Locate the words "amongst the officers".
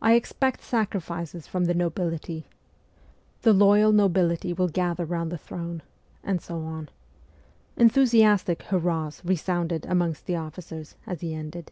9.86-10.94